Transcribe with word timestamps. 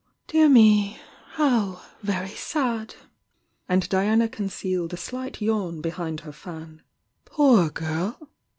"Dear 0.25 0.49
me, 0.49 0.99
how 1.33 1.83
very 2.01 2.33
sad!" 2.33 2.95
and 3.69 3.87
Diana 3.87 4.27
concealed 4.27 4.93
a 4.93 4.97
slight 4.97 5.39
yawn 5.41 5.79
behind 5.79 6.21
her 6.21 6.31
fan. 6.31 6.81
"Poor 7.23 7.69
girl!" 7.69 8.31